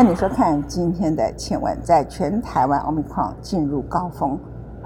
[0.00, 1.76] 欢迎收看今天的《千问》。
[1.82, 4.40] 在全台湾 Omicron 进入高峰，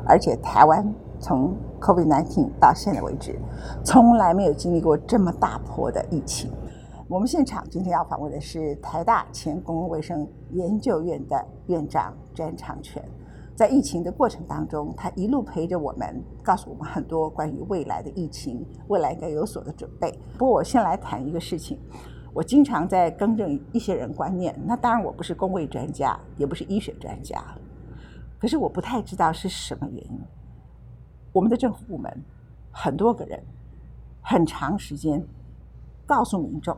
[0.04, 3.38] 而且台湾从 COVID-19 到现在为止，
[3.84, 6.50] 从来没有经历过这么大波的疫情。
[7.06, 13.00] 我们现场今天要访问的是台大前公共卫生研究院的院长詹长全。
[13.54, 20.10] 在疫情的过程当中，他一路陪着我们，告诉我们很多关于未来的疫情，未来应该有所的准备。
[20.36, 21.78] 不过，我先来谈一个事情。
[22.34, 27.40] 我经常在更正一些人观念，那当然我不是公卫专家，也不是医学专家，
[28.40, 30.20] 可是我不太知道是什么原因。
[31.32, 32.12] 我们的政府部门
[32.72, 33.40] 很多个人
[34.20, 35.24] 很长时间
[36.04, 36.76] 告诉民众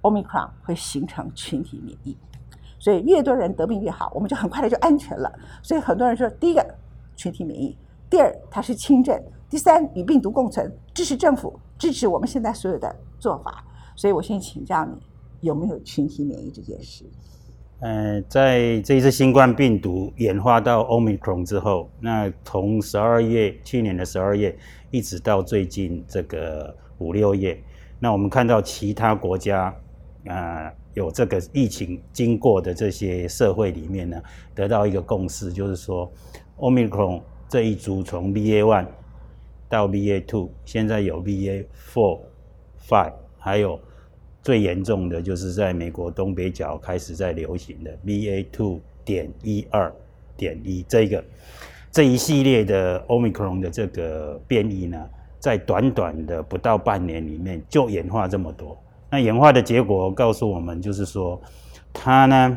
[0.00, 2.18] ，Omicron 会形成群体免疫，
[2.80, 5.32] 所以越多人得病越好，我们就很快的就安全了。
[5.62, 6.74] 所以很多人说，第一个
[7.14, 7.78] 群体免疫，
[8.10, 9.16] 第二它是轻症，
[9.48, 13.64] 第三与病毒共存，支持政府，支持我们现在所有的做法。
[13.96, 14.92] 所以我先请教你，
[15.40, 17.04] 有没有群体免疫这件事？
[17.80, 24.56] 呃，在这一次新冠病毒演化到 Omicron 之后，那从十二月去年的十二月，
[24.92, 27.60] 一直到最近这个五六月，
[27.98, 29.74] 那我们看到其他国家
[30.28, 34.22] 啊有这个疫情经过的这些社会里面呢，
[34.54, 36.08] 得到一个共识，就是说
[36.58, 38.86] Omicron 这一组从 BA one
[39.68, 42.20] 到 BA two，现在有 BA four
[42.88, 43.12] five。
[43.44, 43.78] 还有
[44.40, 49.92] 最严重的就是在美国东北角开始在流行的 BA two 点一二
[50.36, 51.24] 点一这个
[51.90, 58.78] 这一系列的 Omicron 的这个变异呢，在短短的不到半年里面就演化这么多。
[59.10, 61.38] 那演化的结果告诉我们，就是说，
[61.92, 62.56] 他呢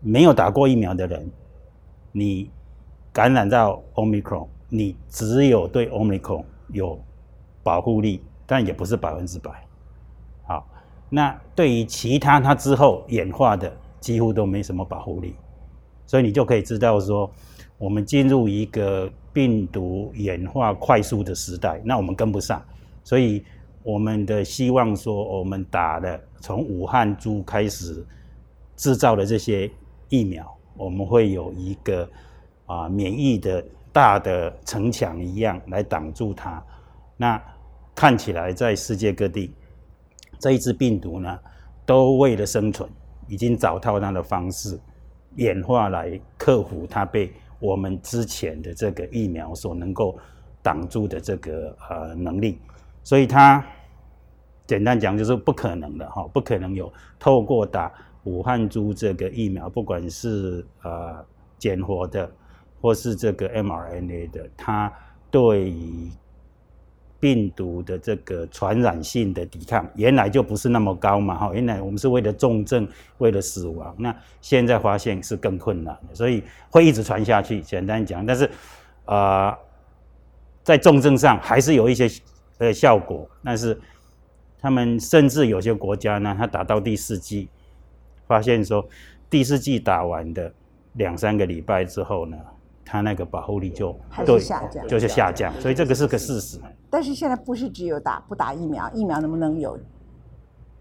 [0.00, 1.30] 没有打过疫苗的人，
[2.10, 2.50] 你
[3.12, 6.98] 感染到 Omicron，你只有对 Omicron 有
[7.62, 9.67] 保护力，但也不是百分之百。
[11.10, 15.34] 那对于其他它之后演化的几乎都没什么保护力，
[16.06, 17.30] 所以你就可以知道说，
[17.78, 22.62] 我们进入一个病毒演化快速的时代，那我们跟不上，
[23.02, 23.42] 所以
[23.82, 28.04] 我们的希望说，我们打的从武汉猪开始
[28.76, 29.70] 制造的这些
[30.10, 30.46] 疫苗，
[30.76, 32.08] 我们会有一个
[32.66, 36.62] 啊免疫的大的城墙一样来挡住它，
[37.16, 37.42] 那
[37.94, 39.54] 看起来在世界各地。
[40.38, 41.38] 这一支病毒呢，
[41.84, 42.88] 都为了生存，
[43.26, 44.78] 已经找到它的方式，
[45.36, 50.16] 演化来克服它被我们之前的这个疫苗所能够
[50.62, 52.58] 挡住的这个呃能力，
[53.02, 53.64] 所以它
[54.66, 57.92] 简单讲就是不可能的哈，不可能有透过打
[58.24, 61.24] 武汉猪这个疫苗，不管是呃
[61.58, 62.30] 减活的
[62.80, 64.92] 或是这个 mRNA 的，它
[65.30, 65.74] 对。
[67.20, 72.86] 病毒的这个传染性的抵抗原来就不是那么高嘛，哈，原来我们是为了重症，
[73.18, 77.60] 为了死亡，那现在发现是更困难的，所以会一直传下去。
[77.60, 78.48] 简单讲，但是
[79.04, 79.56] 啊，
[80.62, 82.08] 在重症上还是有一些
[82.58, 83.78] 呃效果，但是
[84.60, 87.48] 他们甚至有些国家呢，他打到第四季，
[88.26, 88.88] 发现说
[89.28, 90.52] 第四季打完的
[90.92, 92.36] 两三个礼拜之后呢。
[92.90, 96.58] 它那个保护力就对下降，就是下降，所以这个是个事实。
[96.90, 99.78] 但是现在不是只有打不打疫苗，疫苗能不能有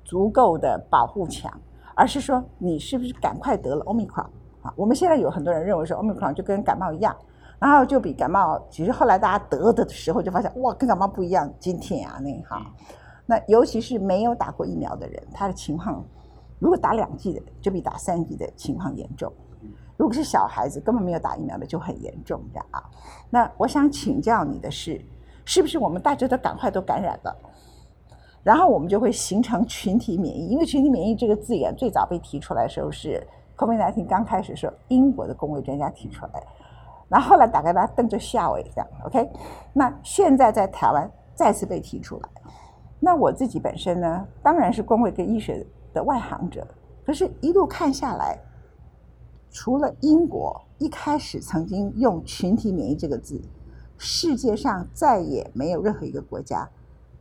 [0.03, 1.51] 足够的保护墙，
[1.95, 4.27] 而是说你是不是赶快得了 Omicron
[4.61, 4.73] 啊？
[4.75, 7.15] 我们现在有很多人认为说 Omicron 就跟感冒一样，
[7.59, 12.65] 然后就比感冒，其实后来大家得的时候就发现哇，跟感冒不一样，今天啊那哈，
[13.25, 16.03] 那尤其是没有打过疫苗的人，他的情况
[16.59, 19.31] 如果打两剂的，就比打三剂的情况严重。
[19.97, 22.83] 如果是小孩子根本没有打疫苗的就很严重的啊。
[23.31, 25.03] 那我想请教你的是，
[25.47, 27.33] 是不是我们大家都赶快都感染了，
[28.43, 30.49] 然后我们就会形成群体免疫？
[30.49, 33.25] 因为群体免疫这个字眼最早被提出来的时候是
[33.55, 36.43] COVID-19 刚开始时候英国的公卫专家提出来，
[37.07, 39.31] 然后后来大概他瞪着笑诶这样 OK。
[39.71, 42.29] 那现在在台湾再次被提出来，
[42.99, 46.67] 那我自己本身呢，当然是公卫跟医学的外行者，
[47.05, 48.37] 可是一路看下来。
[49.49, 53.41] 除了英国一开始曾经用“群体免疫”这个字，
[53.97, 56.67] 世界上再也没有任何一个国家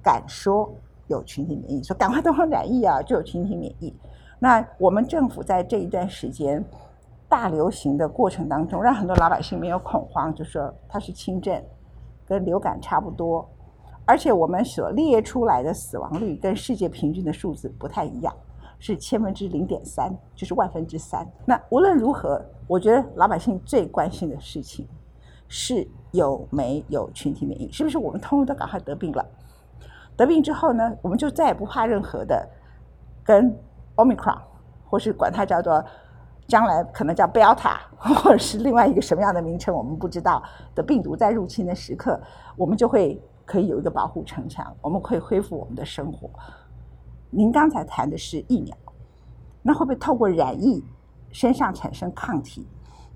[0.02, 0.72] 敢说
[1.06, 3.94] 有群体免疫，说赶快东方染疫啊就有群体免疫。
[4.38, 6.64] 那我们政府在这一段时间
[7.28, 11.62] 大流行的过程当中，让很多老百姓没有恐慌，就说它是轻症，
[12.26, 13.48] 跟流感差不多，
[14.04, 18.34] 而且我们所列出来的死亡率跟世界平均的数字不太一样。
[18.78, 21.26] 是千分之零点三，就是万分之三。
[21.46, 24.86] 那无论如何，我觉得老百姓最关心的事情
[25.48, 29.24] 是有没有群体免疫，是不是我们通通都赶快得病了？
[30.16, 32.48] 得病之后呢，我们就再也不怕任何的
[33.22, 33.54] 跟
[33.96, 34.38] Omicron
[34.88, 35.84] 或是管它叫做
[36.48, 40.42] 将来可能叫 Delta， 或者是另外一个什么样的名称，我们不知道
[40.74, 42.20] 的病毒在入侵的时刻，
[42.56, 46.30] 我们就会可以有一个保护城墙，我们可以恢复我们的生活。
[47.30, 48.76] 您刚才谈的是疫苗，
[49.60, 50.82] 那会不会透过染疫
[51.30, 52.66] 身上产生抗体？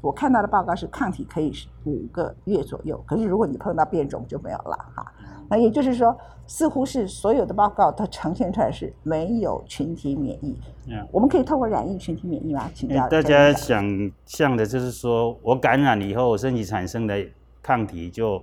[0.00, 1.52] 我看到的报告是抗体可以
[1.84, 5.04] 五个月左右，可是如果你碰到变种就没有了哈。
[5.48, 6.16] 那也就是说，
[6.46, 10.56] 似乎是所有的报告它呈现出来是没有群体免疫。
[10.88, 12.70] 嗯，我们可以透过染疫群体免疫吗？
[12.74, 13.84] 请教大家想
[14.24, 17.16] 象的就是说我感染以后身体产生的
[17.62, 18.42] 抗体就。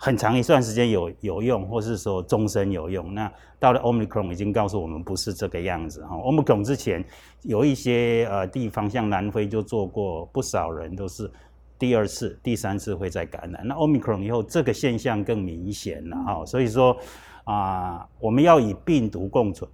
[0.00, 3.12] 很长一段时间有有用，或是说终身有用。
[3.12, 6.14] 那到了 Omicron 已经告诉我们不是这个样子哈。
[6.14, 7.04] Omicron 之前
[7.42, 11.28] 有一些呃地方，像南非就做过不少人都是
[11.76, 13.66] 第二次、第三次会再感染。
[13.66, 16.46] 那 Omicron 以后这个现象更明显了哈。
[16.46, 16.96] 所以说
[17.42, 19.68] 啊，我们要与病毒共存，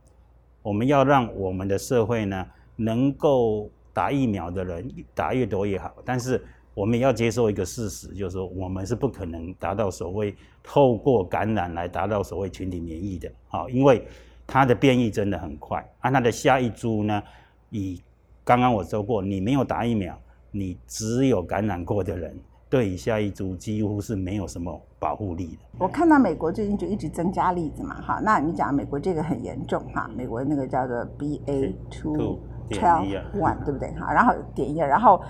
[0.63, 6.43] 我们要让我们的社会呢能够打疫苗的人打越多越好，但是。
[6.75, 14.05] 我们也要接受一个事实，就是说我们是不可能达到所谓透过感染来达到所谓群体免疫的，好，因为
[14.45, 15.79] 它的变异真的很快。
[16.01, 17.23] 啊，它的下一株呢，
[17.71, 18.03] 以
[18.43, 20.19] 刚刚我说过，你没有打疫苗，
[20.51, 22.37] 你只有感染过的人，
[22.69, 25.59] 对下一株几乎是没有什么保护力的。
[25.79, 34.13] 我看到美国最近就一直增加例子嘛，哈，那你讲美国这个很严重哈，美国那个叫做 BA two twelve one 对不对哈？
[34.13, 35.23] 然后点一，然后。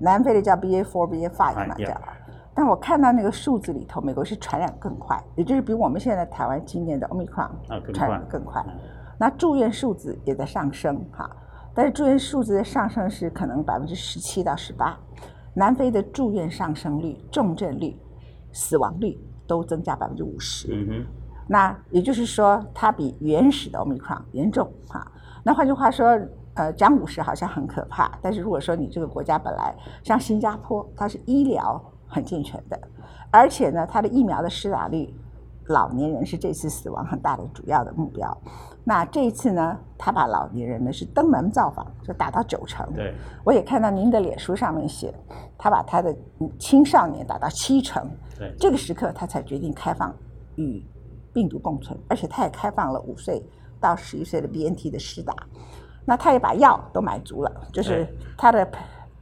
[0.00, 1.94] 南非的叫 BA four BA five 嘛叫，
[2.54, 7.50] 但我看到那个数字里头，美国是传染更快，也就是比我们现在台湾今年的 Omicron
[7.92, 8.64] 传染更快。
[9.18, 11.30] 那住院数字也在上升哈，
[11.74, 14.98] 但是住院数字的上升是可能百分之十七到十八。
[15.52, 17.96] 南非的住院上升率、重症率、
[18.52, 20.68] 死亡率都增加百分之五十。
[20.72, 21.06] 嗯哼，
[21.46, 25.06] 那也就是说，它比原始的 Omicron 严重哈。
[25.44, 26.18] 那换句话说。
[26.60, 29.74] 呃，讲五十好像很可怕，但是如果说你这个国家本来
[30.04, 32.78] 像新加坡，它是医疗很健全的，
[33.30, 35.14] 而且呢，它的疫苗的施打率，
[35.68, 38.36] 老年人是这次死亡很大的主要的目标。
[38.84, 42.86] 那这一次呢，他把老年人呢是登门造访，就打到九成。
[42.92, 45.14] 对，我也看到您的脸书上面写，
[45.56, 46.14] 他把他的
[46.58, 48.06] 青少年打到七成。
[48.38, 50.14] 对，这个时刻他才决定开放
[50.56, 50.84] 与
[51.32, 53.42] 病毒共存，而且他也开放了五岁
[53.80, 55.34] 到十一岁的 BNT 的施打。
[56.10, 58.04] 那他也把药都买足了，就是
[58.36, 58.68] 他的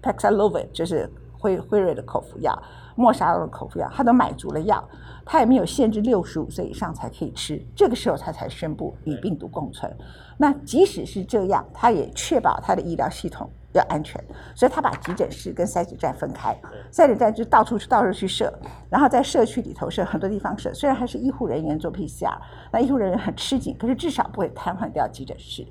[0.03, 1.07] Paxlovid，就是
[1.39, 2.59] 辉辉瑞的口服药，
[2.97, 4.83] 莫沙洛的口服药，他都买足了药，
[5.23, 9.95] 他也没有限制六十五岁以上才可以吃，这个时候他才宣布与病毒共存。
[10.39, 14.19] 那即使是这样，他也确保他的医疗系统要安全，
[14.55, 16.59] 所以他把急诊室跟筛检站分开，
[16.91, 18.51] 筛检站就到处到处去设，
[18.89, 22.35] 然后在社区里头设很多地方设，虽然还是医护人员做 PCR，
[22.73, 25.67] 那医护人员很吃紧，可是至少不会瘫痪掉急诊室。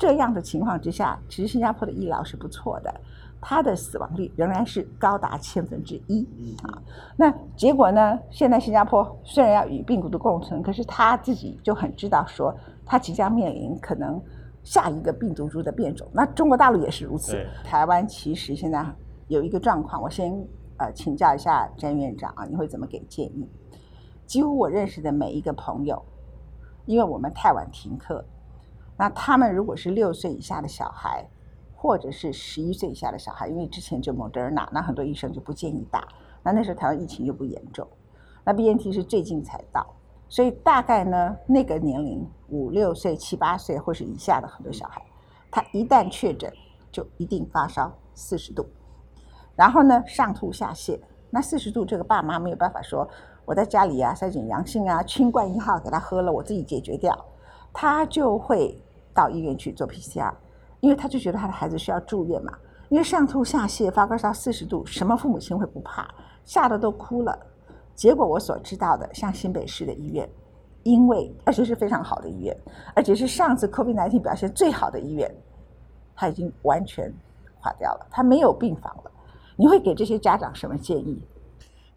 [0.00, 2.90] 这样的情况之下，其实新加坡的医疗是不错的，
[3.38, 6.26] 它的死亡率仍然是高达千分之一
[6.62, 6.82] 啊。
[7.18, 8.18] 那结果呢？
[8.30, 12.56] 现在新加坡虽然要与病毒的共存，可是他自己就很知道说，
[12.86, 14.18] 他即将面临可能
[14.62, 16.08] 下一个病毒株的变种。
[16.14, 17.36] 那中国大陆也是如此。
[17.62, 18.82] 台湾其实现在
[19.28, 20.32] 有一个状况，我先
[20.78, 23.46] 呃请教一下詹院长啊，你会怎么给建议？
[24.24, 26.02] 几乎我认识的每一个朋友，
[26.86, 28.24] 因为我们太晚停课。
[29.00, 31.26] 那他们如果是六岁以下的小孩，
[31.74, 36.06] 或者是十一岁以下的小孩，因为之前就莫德尔纳，那很多医生就不建议打。
[36.42, 37.88] 那那时候台湾疫情又不严重，
[38.44, 39.86] 那 BNT 是最近才到，
[40.28, 45.02] 所以大概呢那个年龄五六岁、七八岁或是以下的很多小孩，
[45.50, 46.52] 他一旦确诊
[46.92, 48.66] 就一定发烧四十度，
[49.56, 51.00] 然后呢上吐下泻。
[51.30, 53.08] 那四十度这个爸妈没有办法说
[53.46, 57.18] 我在家里啊筛检阳性啊，清冠一号给他喝了，我自己解决掉，
[57.72, 58.78] 他就会。
[59.14, 60.32] 到医院去做 PCR，
[60.80, 62.52] 因为他就觉得他的孩子需要住院嘛。
[62.88, 66.12] 因为上吐下泻、发高烧四十度，什么父母亲会不怕？
[66.44, 67.38] 吓得都哭了。
[67.94, 70.28] 结果我所知道的，像新北市的医院，
[70.82, 72.56] 因为而且是非常好的医院，
[72.96, 75.32] 而且是上次 COVID-19 表现最好的医院，
[76.16, 77.12] 他已经完全
[77.60, 79.10] 垮掉了，他没有病房了。
[79.54, 81.22] 你会给这些家长什么建议？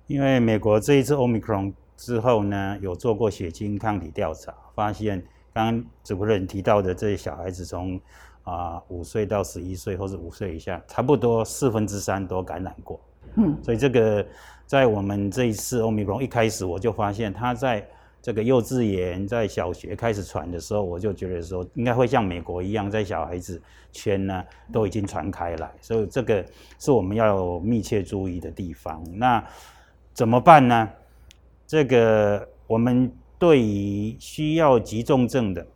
[0.06, 5.26] 因为美国这一次 Omicron 之后呢，有做过血清抗体调查，发现。
[5.54, 8.00] 刚刚主任提到的这些小孩子，从
[8.44, 13.00] 啊五岁到十一岁，或者五岁以下，差不多四分之三都感染过。
[13.36, 14.26] 嗯，所以这个
[14.66, 17.88] 在我们这一次欧米克一开始，我就发现他在
[18.20, 26.44] 这个幼稚园、在小学开始传的时候，我就觉得说应该会像美国一样，在小孩子圈呢都已经传开来，所以这个
[26.80, 29.04] 是我们要密切注意的地方。
[29.14, 29.44] 那
[30.14, 30.90] 怎么办呢？
[31.68, 33.12] 这个我们。
[33.44, 35.68] 对于需要急重症的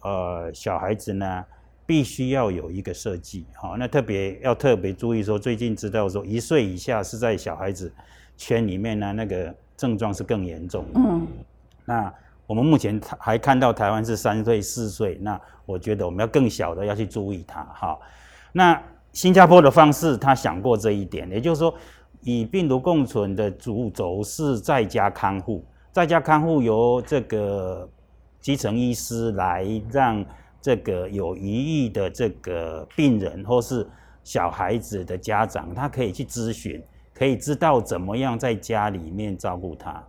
[0.00, 1.44] 呃小孩子呢，
[1.86, 7.94] 必须要有一个设计，好，那特别要特别注意说，最近知道说一岁以下是在小孩子
[8.36, 10.84] 圈里面呢，那个症状是更严重。
[10.96, 11.24] 嗯，
[11.84, 12.12] 那
[12.48, 17.96] 我们目前还看到台湾是三岁、四岁，那我觉得我们要更小的要去注意它，哈。
[18.50, 21.72] 那新加坡的方式，他想过这一点，也就是说，
[22.22, 27.88] 以病毒共存的主轴是在家看护，在家看护由这个
[28.40, 30.24] 基层医师来让。
[30.64, 33.84] 这个有疑义的这个病人或是
[34.22, 36.80] 小孩子的家长，他可以去咨询，
[37.12, 40.00] 可以知道怎么样在家里面照顾他。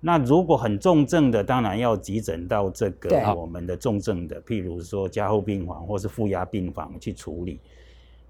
[0.00, 7.60] 那如果很重症的，当然要急诊到这个我们的重症的，譬如说加护病房或是负压病房去处理。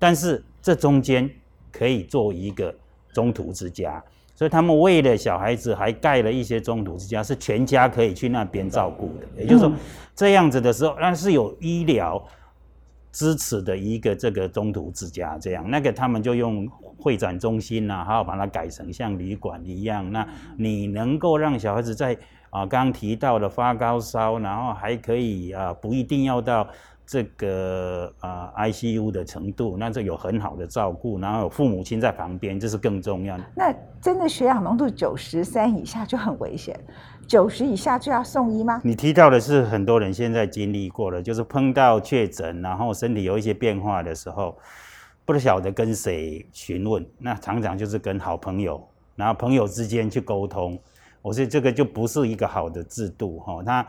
[0.00, 1.30] 但是这中间
[1.71, 2.75] 可以做一个
[3.12, 4.02] 中途之家。
[4.37, 9.43] 所以他们为了小孩子，还盖了一些中途之家，是全家可以去那边照顾的。
[9.43, 9.73] 也就是说，
[10.14, 12.23] 这样子的时候，那是有医疗
[13.11, 15.38] 支持的一个这个中途之家。
[15.40, 20.12] 这样，那个他们就用会展中心呐，还要把它改成像旅馆一样。
[20.12, 20.28] 那
[20.59, 22.14] 你能够让小孩子在
[22.50, 26.69] 啊，刚刚提到的发高烧，然后还可以啊，不一定要到。
[27.07, 33.45] 这个啊，ICU 的程度，那这有很好的照顾，然后有父母亲在旁边，这是更重要的。
[33.55, 36.77] 那真的血氧浓度九十三以下就很危险，
[37.29, 38.81] 九十以下就要送医吗？
[38.83, 44.59] 你提到的是很多人现在经历过了，就是碰到确诊，然后身体有一些变化的时候，
[45.25, 48.85] 不晓得跟谁询问，那常常就是跟好朋友，
[49.15, 50.77] 然后朋友之间去沟通。
[51.23, 53.87] 我说这个就不是一个好的制度哈，他。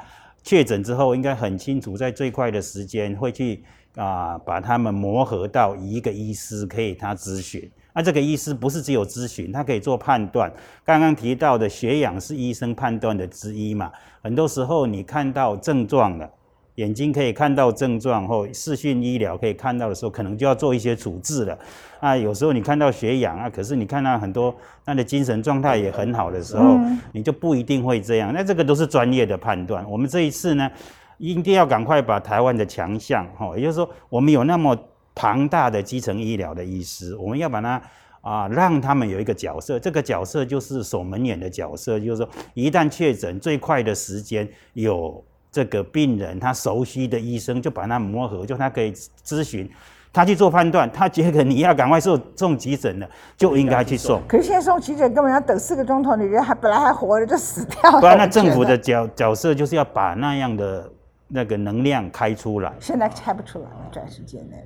[0.47, 3.61] 确诊之后，应该很清楚，在最快的时间会去
[3.97, 7.69] 啊，把他们磨合到一个医师可以他咨询。
[7.93, 10.49] 那这个医师不是只有咨询，他可以做判断。
[10.85, 13.91] 刚刚提到的血氧是医生判断的之一嘛？
[14.23, 16.31] 很多时候你看到症状了。
[16.77, 21.57] 眼睛可以看到症状或视讯医疗可以看到的时候，可能就要做一些处置了。
[21.99, 24.55] 啊，有时候你看到血氧啊，可是你看到很多
[24.85, 26.77] 他的精神状态也很好的时候，
[27.13, 28.31] 你就不一定会这样。
[28.31, 29.83] 那这个都是专业的判断。
[29.89, 30.69] 我们这一次呢，
[31.17, 34.77] 一定要赶快把台湾的强项，哈，也就是说，我们有那么
[35.15, 37.81] 庞大的基层医疗的医师，我们要把它
[38.21, 39.79] 啊，让他们有一个角色。
[39.79, 45.25] 这个角色就是守门员的角色，就是说，一旦确诊，最快的时间有。
[45.57, 49.67] 这个病人他熟悉的医生就把他磨合，就他可以咨询，
[50.13, 50.87] 他去做判断。
[50.91, 54.21] 他觉得你要赶快送送急诊了，就应该去送。
[54.27, 57.99] 可是现在送急诊根本要等四个钟头，你人还本来还活着就死掉了。
[57.99, 60.87] 不然那政府的角角色就是要把那样的
[61.27, 62.71] 那个能量开出来。
[62.79, 64.63] 现在开不出来，短时间内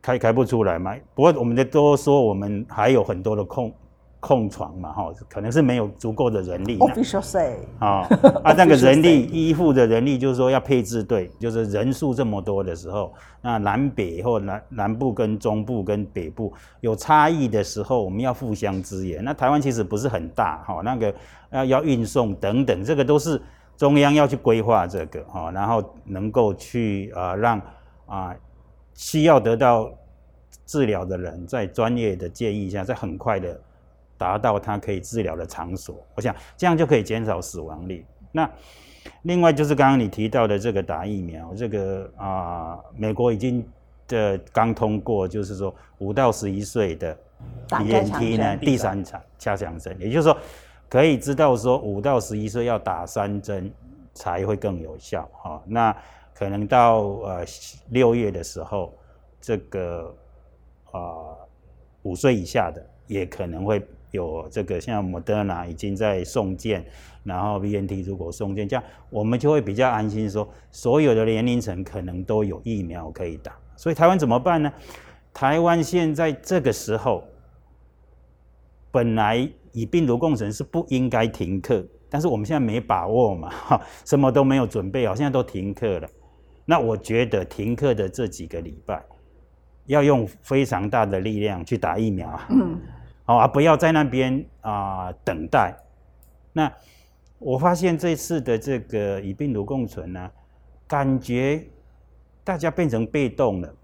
[0.00, 0.96] 开开不出来嘛。
[1.14, 3.70] 不过我们的都说我们还有很多的空。
[4.20, 6.78] 空床嘛，哈，可能是没有足够的人力。
[6.78, 8.06] Official say 啊，
[8.44, 19.24] 啊， 那个人力依附的人力，就是说要配置对，就是人数这么多的时候，那南北或南南部跟中部跟北部有差异的时候，我们要互相支援。
[19.24, 21.14] 那台湾其实不是很大，哈，那个
[21.50, 23.40] 要要运送等等，这个都是
[23.78, 27.58] 中央要去规划这个，哈，然后能够去啊让
[28.04, 28.36] 啊
[28.92, 29.90] 需要得到
[30.66, 33.58] 治疗的人在专业的建议下，在很快的。
[34.20, 38.04] 达到它可以治疗的场所，我想这样就可以减少死亡率。
[38.30, 38.48] 那
[39.22, 43.66] 另外就是刚刚你提到的这个打疫苗，这个啊，美国已经
[44.06, 47.16] 的刚通过，就是说五到十一岁的
[47.70, 50.36] BNT 呢第三场加强针，也就是说
[50.86, 53.72] 可以知道说五到十一岁要打三针
[54.12, 55.62] 才会更有效哈。
[55.64, 55.96] 那
[56.34, 57.42] 可能到呃
[57.88, 58.92] 六月的时候，
[59.40, 60.14] 这个
[60.92, 61.00] 啊
[62.02, 63.82] 五岁以下的也可能会。
[64.10, 66.84] 有这个像 Moderna 已经在送件，
[67.24, 73.56] 然后 BNT 如果送件，这样我们就会比较安心，说所有的年龄层可能都有疫苗可以打。
[73.76, 74.72] 所以台湾怎么办呢？
[75.32, 77.22] 台湾现在这个时候，
[78.90, 86.08] 本来以病毒共存是不应该停课，但是我们现在没把握嘛，哈， 什么都没有准备好，现在都停课了。
[86.64, 89.02] 那我觉得停课的这几个礼拜，
[89.86, 92.48] 要用非常大的力量去打疫苗啊。
[92.50, 92.80] 嗯。
[93.36, 95.76] 啊，不要在那边啊等待。
[96.52, 96.72] 那
[97.38, 100.30] 我发现这次的这个与病毒共存呢，
[100.86, 101.64] 感觉
[102.44, 103.74] 大家变成被动了，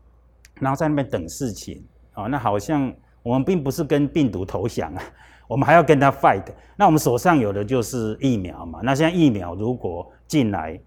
[0.60, 1.84] 然后在那边等事情。
[2.12, 5.02] 啊，那好像我们并不是跟病毒投降啊，
[5.46, 6.44] 我们还要跟他 fight。
[6.76, 8.80] 那我们手上有的就是疫苗嘛。
[8.82, 10.80] 那现在疫苗如果进来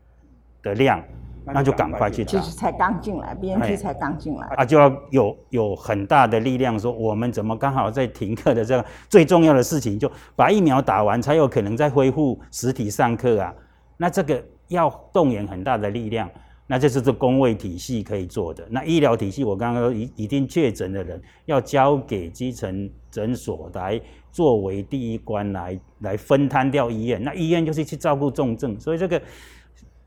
[0.63, 1.04] 的量，
[1.53, 2.32] 那就赶快去打。
[2.32, 13.53] 其实才刚进来，B N T 才刚进来啊，就要有有很大的力量说，我们怎么刚好在停课的这个最重要的事情，就把疫苗打完，才有可能再恢复实体上课啊。
[13.98, 16.29] 那这个要动员很大的力量，
[16.68, 18.65] 那这是这工位体系可以做的。
[18.70, 24.00] 那医疗体系，我刚刚说一一定确诊的人要交给基层诊所来
[24.32, 29.20] 作为第一关来来分摊掉医院，那医院就是去照顾重症，所以这个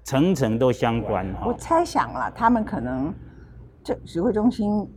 [0.04, 1.46] 层层都相关哈。
[1.46, 3.14] 我猜想了，他们可能
[3.82, 4.88] 这指挥中心。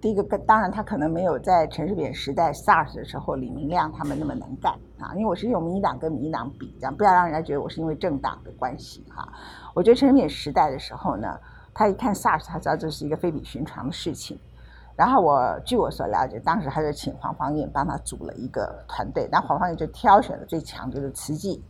[0.00, 9.26] 第一个，当然他可能没有在陈水扁时代 SARS 的时候李明亮他们那么能干啊，因为我是用民进党跟民进党比，这样不要让人家觉得我是因为政党的关系哈。
[9.72, 11.40] 我觉得陈水扁时代的时候呢，
[11.72, 14.38] 他一看 SARS，他知道这是一个非比寻常的事情。
[14.94, 21.64] 然后我据我所了解，当时他就请黄芳燕帮他组了一个团队，那黄芳燕就挑选了最强就是慈济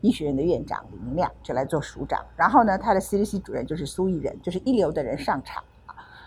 [0.00, 5.62] 医学院的院长李明亮就来做署长，然后呢，他的 CDC 主任就是苏益仁，就是一流的人上场。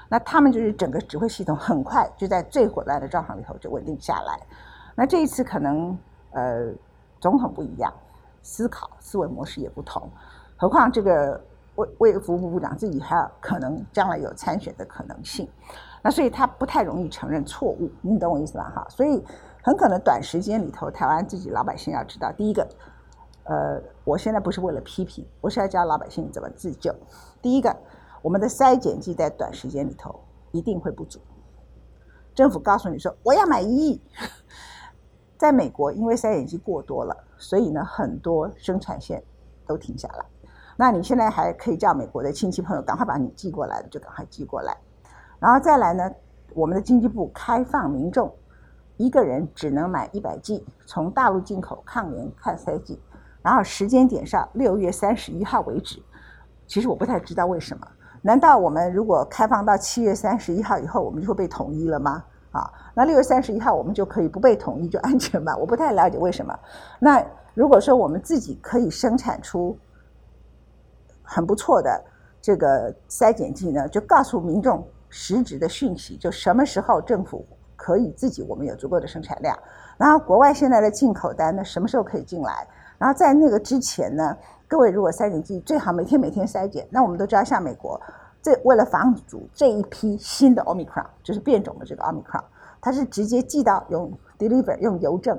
[0.09, 4.39] 那他们就是整个指挥系统很快就在最混乱的状况里头就稳定下来。
[4.95, 5.95] 那这一次可能
[6.31, 6.71] 呃
[7.19, 7.93] 总统不一样，
[8.41, 10.09] 思考思维模式也不同。
[10.57, 11.39] 何况这个
[11.75, 15.47] 卫卫福部部长自己还有可能将来有参选的可能性，
[16.01, 18.71] 那所以他不太容易承认错误，你懂我意思吧？
[18.75, 19.23] 哈，所以
[19.61, 22.67] 很可能短时间里头，台湾自己老百姓要知道，第一个，
[23.50, 26.96] 呃，我现在不是为了批评，我是要教老百姓怎么自救。
[27.41, 27.75] 第一个。
[28.22, 30.20] 我们的筛检剂在短时间里头
[30.51, 31.22] 一定会不足。
[32.36, 34.01] 政府告诉你说我要买一亿，
[35.38, 39.24] 在美国因为筛检剂过多了，所以呢很多生产线
[39.65, 40.25] 都停下来。
[40.75, 44.75] 那你现在还可以叫美国的亲戚朋友赶快把你寄过来的就赶快寄过来。
[45.39, 46.12] 然后再来呢，
[46.53, 48.29] 我们的经济部开放民众
[48.98, 53.00] 一个人只能买一百剂从大陆进口抗原抗筛剂，
[53.41, 56.01] 然后时间点上六月三十一号为止。
[56.67, 57.88] 其实我不太知道为什么。
[58.22, 62.24] 难道我们如果开放到七月三十一号以后，我们就会被统一了吗？
[62.51, 65.55] 啊，那六月三十一号我们就可以不被统一就安全吗？
[65.58, 66.53] 我不太了解为什么。
[67.00, 69.77] 那如果说我们自己可以生产出
[71.24, 72.03] 很不错的
[72.41, 79.57] 这个筛检剂呢，就告诉民众实质的讯息，就什么时候政府可以自己我们有足够的生产量，
[79.98, 82.68] 然后国外现在的进口单呢什么时候可以进来？
[83.00, 84.38] 然后在那个之前呢？
[84.68, 88.00] 各位，如果筛检剂最好每天每天筛检，那我们都知道，像美国，
[88.40, 92.44] 这为了防止这一批新的 Omicron，就是变种的这个 Omicron，
[92.79, 95.35] 它是直接寄到用 deliver 用邮政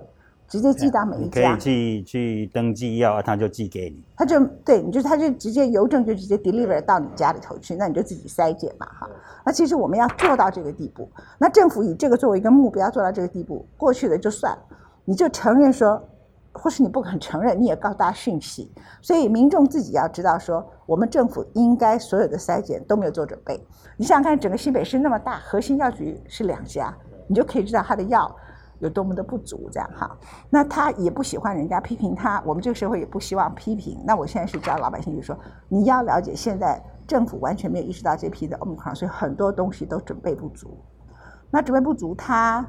[0.48, 4.02] 直接寄到每一家，可以去去登记要，他就寄给你。
[4.16, 9.08] 他就对，你就他就直接邮政就直接 deliver 到你家里头去，那你就自己筛检嘛，哈。
[9.44, 14.62] 那其实我们要做到这个地步，那政府以这个作为一个目标做到这个地步，过去的就算了，
[15.04, 16.02] 你就承认说。
[16.52, 23.64] 或是你不肯承认，你也告诉大家讯息，所以民众自己要知道说，我们政府应该所有的筛检都没有做准备。
[23.96, 26.92] 你想想看，整个新北市那么大，核心药局是两家，
[27.28, 28.34] 你就可以知道他的药
[28.80, 30.18] 有多么的不足，这样哈。
[30.48, 34.02] 那他也不喜欢人家批评他，我们这个社会也不希望批评。
[34.04, 40.76] 那我现在是教老百姓，就说你要了解，现在政府完全没有意识到这批的 omicron，所以很多东西都准备不足。
[41.50, 42.66] 那准备不足，他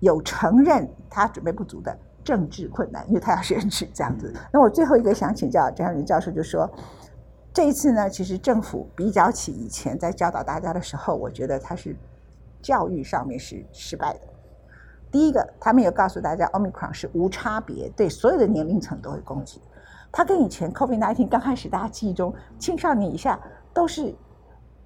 [0.00, 1.98] 有承认他准备不足的。
[2.28, 4.30] 政治困难，因为他要选举这样子。
[4.52, 6.70] 那我最后一个想请教张云教授，就说
[7.54, 11.96] 这一次呢，其实政府比较起以前在教导大家的时候，我觉得他是
[12.60, 14.20] 教育上面是失败的。
[15.10, 19.62] 第一个，他没有告诉大家，omicron 是无差别对所有的年龄层都会攻击。
[20.12, 23.40] 他跟以前 COVID-19 刚开始大家记忆中青少年以下
[23.72, 24.14] 都是。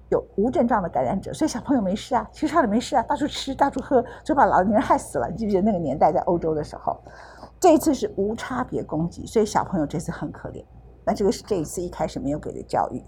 [0.09, 5.27] 有无症状的感染者，所以小朋友没事啊，青少年没事啊，到处吃到处喝，就把老年人害死了。
[5.27, 7.01] 你记不记得那个年代在欧洲的时候？
[7.63, 10.61] 这一次是无差别攻击，所以小朋友这次很可怜。
[11.05, 13.01] 那这个是这一次一开始没有给的教育。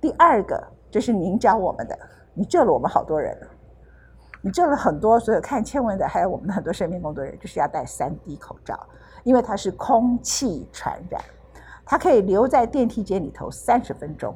[0.00, 0.58] 第二个
[0.90, 1.98] 就是您教我们的，
[2.32, 3.36] 你救了我们好多人，
[4.40, 8.74] 你救了很多所有看新闻的，还有我们的很多生命工作人员，就是要戴三 D 口罩，
[9.22, 11.20] 因为它是空气传染，
[11.84, 14.34] 它可以留在电梯间里头三十分钟。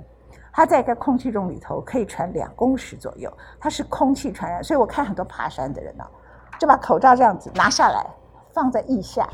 [0.53, 6.05] 它在一个空气中里头可以传两公尺左右，它是空气传染，所以我看很多爬山的人呢，
[6.61, 8.07] 就把口罩这样子拿下来
[8.53, 9.27] 放在腋下，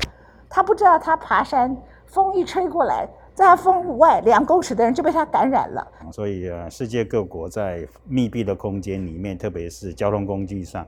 [0.51, 5.87] 他不知道他爬山风一吹过来，在他风外两公尺的人就被他感染了。
[6.11, 10.85] 所以啊，世界各国在密闭的空间里面，特别是交通工具上，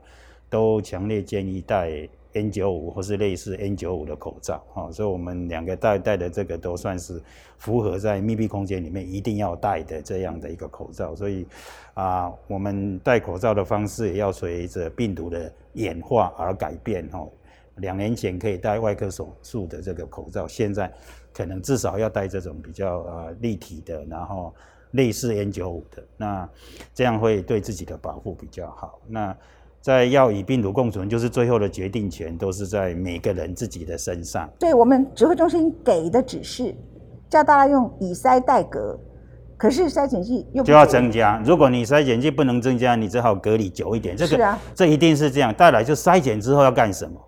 [0.48, 2.08] 都强烈建议戴。
[2.36, 7.22] N 九五或是类似 N 九五的口罩，哈，所以我们两个戴戴的这个都算是
[7.58, 11.14] 符合在密闭空间里面一定要戴的这样的一个口罩。
[11.14, 11.46] 所以
[11.94, 17.24] 啊，我们戴口罩的方式也要随着病毒的演化而改变，哈。
[17.76, 20.92] 两年前可以戴外科手术的这个口罩，现在
[21.32, 24.54] 可能至少要戴这种比较呃立体的，然后
[24.92, 26.48] 类似 N 九五的，那
[26.94, 29.00] 这样会对自己的保护比较好。
[29.08, 29.36] 那
[29.80, 34.48] 在要与病毒共存，就是最后的决定权都是在每个人自己的身上。
[34.58, 36.74] 对我们指挥中心给的指示，
[37.28, 38.98] 叫大家用以塞代隔，
[39.56, 41.42] 可可是筛检剂又就要增加。
[41.42, 44.14] 如果你筛检剂不能增加，你只好隔离久一点。
[44.14, 45.54] 这个、是啊这一定是这样。
[45.54, 47.18] 再来就筛检之后要干什么？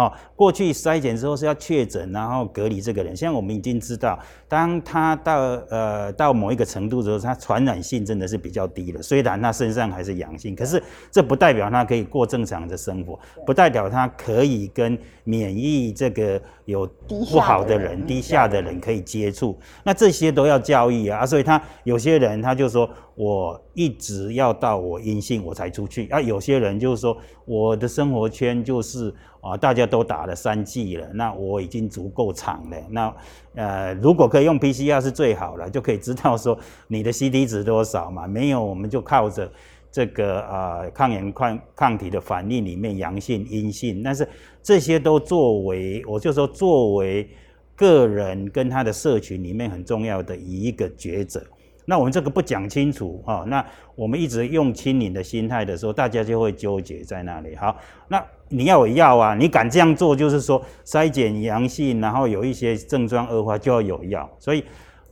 [0.00, 3.14] 好、过去筛检之后是要确诊，然后隔离这个人。
[3.14, 9.02] 现在我们已经知道，当他到呃到某一个程度的时候，他传染性真的是比较低了。
[9.02, 19.58] 虽然他身上还是阳性，可是这不代表他可以过正常的生活，不代表他可以跟免疫这个有不好的的人人、低下的人可以接触。
[19.84, 33.14] 那这些都要教育啊，啊所以他有些人他就说我一直要到我阴性我才出去啊，有些人就是说我的生活圈就是啊大家都打了三剂了，那我已经足够长了，那
[33.54, 39.50] 呃如果可以用 PCR 是最好了，就可以知道说你的 CT 值多少嘛，没有我们就靠着。
[39.92, 44.24] 这个啊、抗原抗抗体的反应里面阳性阴性，但是
[44.62, 47.28] 这些都作为我就说作为
[47.74, 51.42] 个人跟他的社群里面很重要的一个抉择。
[51.84, 57.56] 那我们这个不讲清楚哈、哦，那我们一直用清零的心态的时候，大家就会纠结在那里。
[57.56, 57.76] 好，
[58.06, 64.28] 那你要有药啊，你敢这样做，就是说筛检阳性，然后有一些症状恶化就要有药。
[64.40, 64.64] 所以，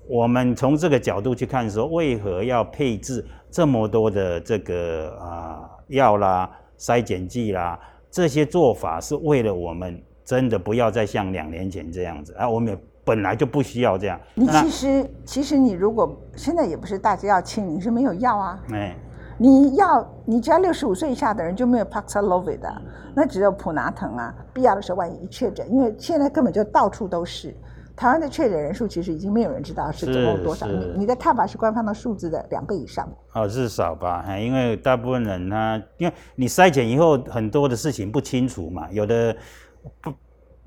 [0.08, 7.78] 我们从这个角度去看说，为何要配置这么多的这个啊、药啦、筛检剂啦，
[8.10, 14.20] 这些做法是为了我们真的不要再像两年前这样子啊，我们也本来就不需要这样。
[14.34, 18.60] 你其实其实你如果现在也不是大家要清零，是没有药啊。
[18.72, 18.96] 哎。
[19.38, 22.82] 你要你只要六十五岁以下的人就没有 Paxlovid 的，
[23.14, 24.34] 那只有普拿疼啊。
[24.52, 27.54] 必要的时候万一一确诊，因为现在根本就到处都是。
[27.96, 30.68] 台湾的确诊人数其实已经没有人知道是总共多少。
[30.68, 33.08] 是你你的看法是官方的数字的两倍以上。
[33.32, 39.36] 哦，至少吧，哎因为大部分人他，因为你筛检以后很多的事情不清楚嘛，有的
[40.00, 40.12] 不，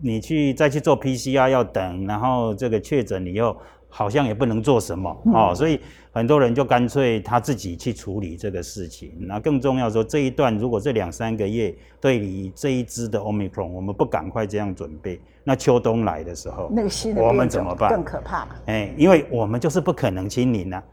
[0.02, 3.56] 你去再去做 PCR 要等，然后这个确诊以后
[3.94, 5.80] 好像也不能做什么哦，所以
[6.14, 9.14] 很多人就干脆他自己去处理这个事情。
[9.20, 17.90] 那更重要说，这一段如果这两三个月对于这一支的 Omicron，我们不赶快这样准备，那秋冬来的时候，那个新的我们怎么办？
[17.90, 18.48] 更可怕。
[18.68, 20.84] 哎，因为我们就是不可能清零啊，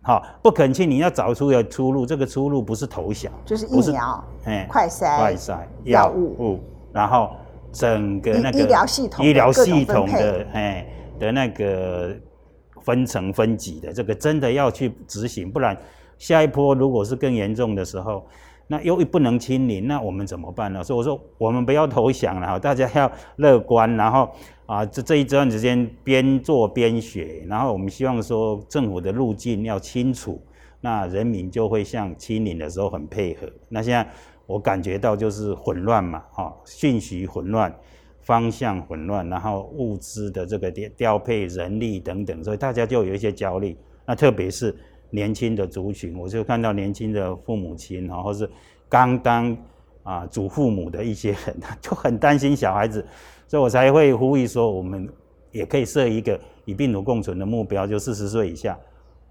[0.00, 6.60] 好，不可能清零，要找出个出路，这个出路不是投降，就是疫苗、哎，快筛、快筛、药药物物，
[6.92, 7.30] 然后
[7.72, 10.86] 整个那个医医疗系统的医疗系统的哎
[11.18, 12.16] 的那个
[12.88, 15.76] 分层分级的，这个真的要去执行，不然
[16.16, 18.26] 下一波如果是更严重的时候，
[18.66, 20.82] 那又不能清零，那我们怎么办呢？
[20.82, 24.30] 所以我说我们不要投降了，大家要乐观，然后
[24.64, 30.40] 啊这这一段时间边做边学，然后我们希望说政府的路径要清楚，
[30.80, 33.46] 那人民就会像清零的时候很配合。
[33.68, 34.08] 那现在
[34.46, 37.70] 我感觉到就是混乱嘛，哈、讯息混乱。
[38.28, 43.74] 方向混乱，然后物资的这个调调配、人力等等，所以大家就有一些焦虑。
[44.04, 44.76] 那特别是
[45.08, 48.46] 年轻的族群，我就看到年轻的父母亲，然后是
[48.86, 49.56] 刚当
[50.02, 53.02] 啊祖父母的一些人，就很担心小孩子，
[53.46, 55.08] 所以我才会呼吁说，我们
[55.50, 58.78] 也可以设一个与病毒共存的目标，就四十岁以下，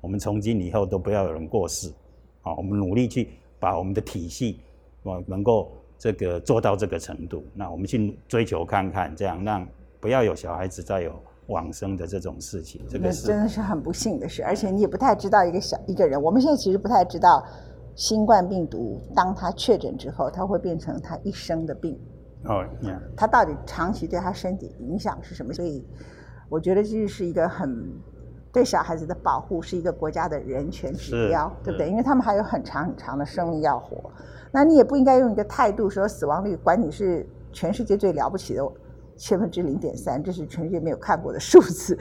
[0.02, 1.88] 我们从今以后都不要有人过世。
[2.42, 3.30] 啊，我们努力去
[3.60, 4.60] 把我们的体系，
[5.04, 7.44] 啊能够这个做到这个程度。
[7.54, 9.68] 那我们去追求看看，这样让
[10.00, 12.82] 不要有小孩子再有往生的这种事情。
[12.90, 17.44] 这那个是真的是很不幸的事，而且你也不太知道一个小一个人，我们现在其实不太知道
[17.96, 22.00] 新冠病毒，当他确诊之后，他会变成他一生的病，
[22.44, 25.52] 哦，呀，他到底长期对他身体影响是什么？
[25.52, 25.84] 所以
[26.48, 27.92] 我觉得这是一个很
[28.58, 31.88] 对小孩子的保护，是一个国家的人权指标，对不对？
[31.88, 34.10] 因为他们还有很长很长的生命要活，
[34.52, 38.68] 那你也不应该用一个态度说死亡率，管你是全世界最了不起的
[39.16, 41.96] 千分之零点三，这是全世界没有看过的数字。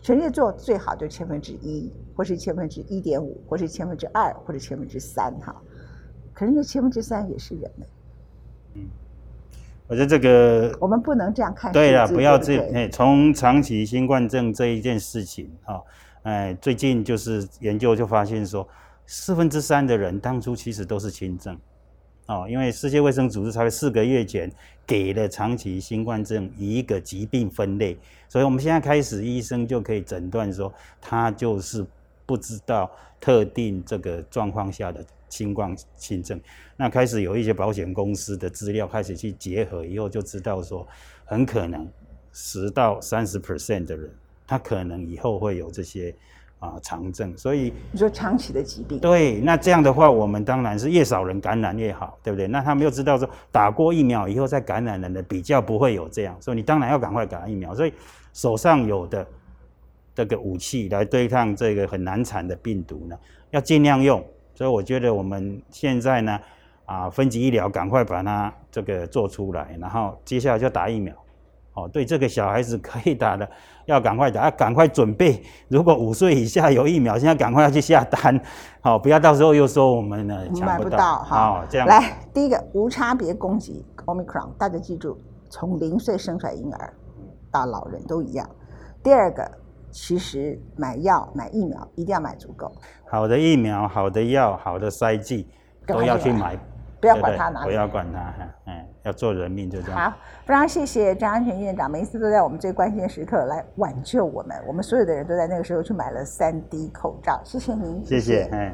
[0.00, 5.54] 全世界做最好就千分之一，或是千分之一点五，或是千分之二，或者千分之三哈。
[6.32, 7.84] 可是那千分之三也是人呢，
[9.92, 11.70] 我觉得这个我们不能这样看。
[11.70, 15.78] 对了，不要这哎，从长期新冠症这一件事情啊，
[16.22, 18.66] 哎，最近就是研究就发现说，
[19.04, 21.54] 四分之三的人当初其实都是轻症，
[22.24, 24.50] 哦，因为世界卫生组织才四个月前
[24.86, 27.98] 给了长期新冠症一个疾病分类，
[28.30, 31.84] 所以我们现在开始医生就可以诊断说，他就是
[32.32, 32.90] 不知道
[33.20, 36.40] 特定这个状况下的新冠轻症。
[36.78, 40.88] 那开始有一些保险公司的资料开始去结合以后，就知道说，
[41.26, 41.86] 很可能
[42.32, 44.10] 十到三十 percent 的人，
[44.46, 46.14] 他可能以后会有这些
[46.58, 52.48] 啊长症，所以你说长期的疾病，对，那这样的话，我们当然是越少人感染越好，对不对？
[52.48, 57.74] 那他们又知道说，打过疫苗以后再感染人的比较不会有这样，所以你当然要赶快打疫苗。
[57.74, 57.92] 所以
[58.32, 59.26] 手上有的
[60.14, 63.16] 这个武器来对抗这个很难缠的病毒呢，
[63.50, 64.22] 要尽量用。
[64.54, 66.38] 所以我觉得我们现在呢，
[66.84, 71.14] 啊，分级医疗赶快把它这个做出来，然后接下来就打疫苗。
[71.74, 73.48] 哦，对这个小孩子可以打的，
[73.86, 75.42] 要赶快打，要赶快准备。
[75.68, 78.38] 如果五岁以下有疫苗，现在赶快要去下单，
[78.82, 81.22] 好，不要到时候又说我们呢抢不到。
[81.22, 86.92] 好，这样来，第一个无差别攻击 Omicron，大家记住，从零岁生出来婴儿
[87.50, 88.46] 到老人都一样。
[89.02, 89.50] 第二个，
[89.92, 92.72] 其实买药买疫苗一定要买足够。
[93.08, 95.46] 好的疫苗、好的药、好的筛剂
[95.86, 96.58] 都要去买。
[97.00, 98.32] 不要管他哪里，不要管他，
[98.66, 100.00] 嗯，要做人命就这样。
[100.00, 108.72] 好，非常谢谢张安全院长，每一次都在我们最关键时刻来挽救我们，我们所有的人都在那个时候去买了三 D 口罩，谢谢您，谢谢，嗯。